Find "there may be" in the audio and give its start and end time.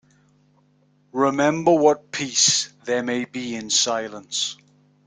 2.85-3.53